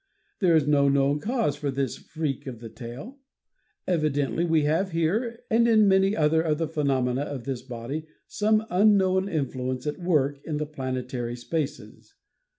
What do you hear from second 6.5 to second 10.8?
the phenomena of this body, some unknown influence at work in the